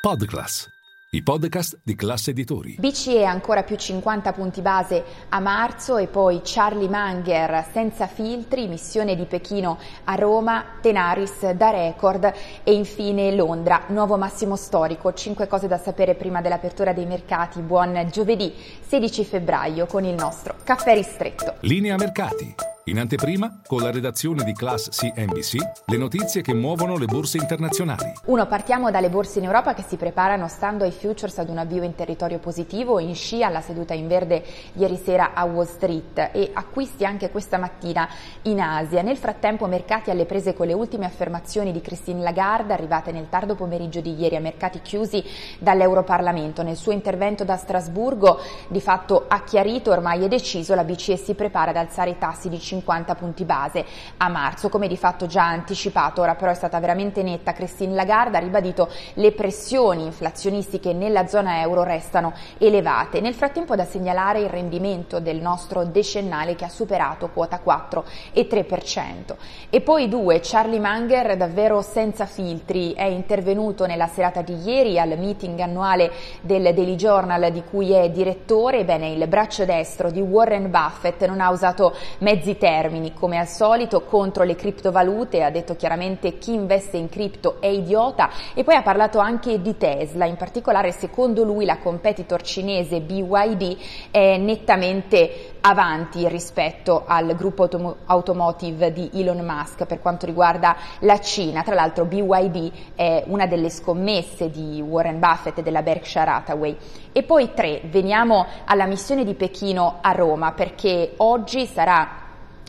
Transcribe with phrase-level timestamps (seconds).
[0.00, 0.66] Podclass,
[1.10, 2.76] i podcast di classe editori.
[2.78, 9.14] BCE ancora più 50 punti base a marzo e poi Charlie Munger senza filtri, missione
[9.14, 12.32] di Pechino a Roma, Tenaris da record
[12.64, 15.12] e infine Londra, nuovo massimo storico.
[15.12, 17.60] Cinque cose da sapere prima dell'apertura dei mercati.
[17.60, 18.54] Buon giovedì
[18.86, 21.56] 16 febbraio con il nostro caffè ristretto.
[21.60, 22.69] Linea mercati.
[22.90, 28.12] In anteprima, con la redazione di Class CNBC, le notizie che muovono le borse internazionali.
[28.24, 31.84] Uno, partiamo dalle borse in Europa che si preparano stando ai futures ad un avvio
[31.84, 36.50] in territorio positivo, in scia alla seduta in verde ieri sera a Wall Street e
[36.52, 38.08] acquisti anche questa mattina
[38.42, 39.02] in Asia.
[39.02, 43.54] Nel frattempo mercati alle prese con le ultime affermazioni di Christine Lagarde arrivate nel tardo
[43.54, 45.22] pomeriggio di ieri a mercati chiusi
[45.60, 46.64] dall'Europarlamento.
[46.64, 51.34] Nel suo intervento da Strasburgo di fatto ha chiarito ormai è deciso la BCE si
[51.34, 53.84] prepara ad alzare i tassi di 50 punti base
[54.16, 57.52] a marzo, come di fatto già anticipato, ora però è stata veramente netta.
[57.52, 63.20] Christine Lagarde ha ribadito le pressioni inflazionistiche nella zona euro restano elevate.
[63.20, 68.46] Nel frattempo da segnalare il rendimento del nostro decennale che ha superato quota 4 e
[68.48, 69.82] 3%.
[69.82, 75.58] Poi due, Charlie Munger davvero senza filtri è intervenuto nella serata di ieri al meeting
[75.58, 78.80] annuale del Daily Journal di cui è direttore.
[78.80, 84.02] Ebbene, il braccio destro di Warren Buffett non ha usato mezzi termini, come al solito,
[84.02, 88.82] contro le criptovalute, ha detto chiaramente chi investe in cripto è idiota e poi ha
[88.82, 93.76] parlato anche di Tesla, in particolare secondo lui la competitor cinese BYD
[94.10, 101.18] è nettamente avanti rispetto al gruppo autom- automotive di Elon Musk per quanto riguarda la
[101.18, 101.62] Cina.
[101.62, 106.76] Tra l'altro BYD è una delle scommesse di Warren Buffett e della Berkshire Hathaway.
[107.12, 112.19] E poi tre, veniamo alla missione di Pechino a Roma perché oggi sarà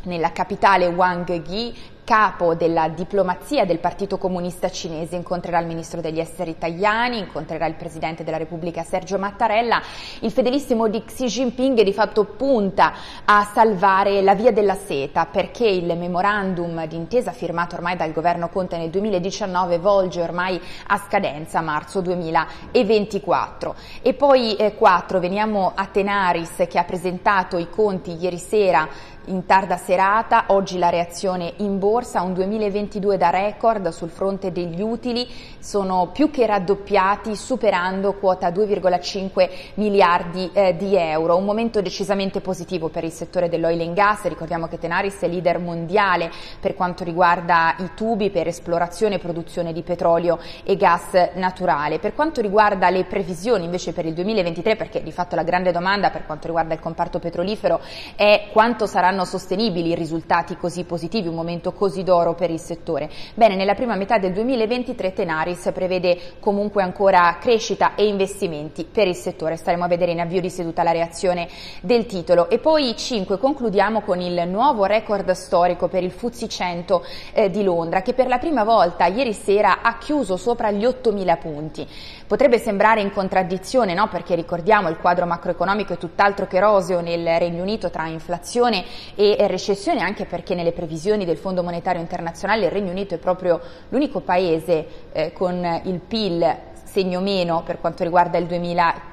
[0.04, 1.76] nella capitale Wang Yi
[2.12, 7.76] capo della diplomazia del Partito Comunista Cinese, incontrerà il ministro degli esteri italiani, incontrerà il
[7.76, 9.82] presidente della Repubblica Sergio Mattarella.
[10.20, 12.92] Il fedelissimo di Xi Jinping di fatto punta
[13.24, 18.76] a salvare la via della seta perché il memorandum d'intesa firmato ormai dal governo Conte
[18.76, 23.74] nel 2019 volge ormai a scadenza marzo 2024.
[24.02, 28.86] E poi eh, quattro, veniamo a Tenaris che ha presentato i conti ieri sera
[29.26, 34.82] in tarda serata, oggi la reazione in borsa, un 2022 da record sul fronte degli
[34.82, 35.28] utili,
[35.60, 42.90] sono più che raddoppiati superando quota 2,5 miliardi eh, di euro, un momento decisamente positivo
[42.90, 47.76] per il settore dell'oil and gas, ricordiamo che Tenaris è leader mondiale per quanto riguarda
[47.78, 52.00] i tubi per esplorazione e produzione di petrolio e gas naturale.
[52.00, 56.10] Per quanto riguarda le previsioni invece per il 2023, perché di fatto la grande domanda
[56.10, 57.80] per quanto riguarda il comparto petrolifero
[58.16, 63.10] è quanto saranno sostenibili risultati così positivi, un momento così d'oro per il settore?
[63.34, 69.16] Bene, nella prima metà del 2023 Tenaris prevede comunque ancora crescita e investimenti per il
[69.16, 69.56] settore.
[69.56, 71.48] Staremo a vedere in avvio di seduta la reazione
[71.82, 72.52] del titolo.
[72.52, 77.04] E poi 5, concludiamo con il nuovo record storico per il Fuzzi 100
[77.34, 81.40] eh, di Londra che per la prima volta ieri sera ha chiuso sopra gli 8.000
[81.40, 81.88] punti.
[82.28, 84.08] Potrebbe sembrare in contraddizione, no?
[84.08, 89.36] perché ricordiamo il quadro macroeconomico è tutt'altro che roseo nel Regno Unito tra inflazione e
[89.48, 93.60] recessione, anche perché nelle previsioni del Fondo Monetario Internazionale il Regno Unito è proprio
[93.90, 99.10] l'unico paese eh, con il PIL segno meno per quanto riguarda il 2000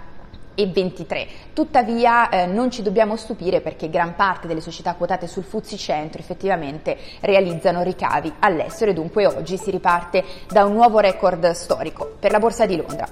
[0.59, 1.29] e 23.
[1.53, 6.21] Tuttavia eh, non ci dobbiamo stupire perché gran parte delle società quotate sul Fuzzi Centro
[6.21, 12.33] effettivamente realizzano ricavi all'estero e dunque oggi si riparte da un nuovo record storico per
[12.33, 13.07] la Borsa di Londra.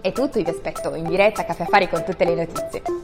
[0.00, 3.03] È tutto, vi aspetto in diretta a Caffè Affari con tutte le notizie.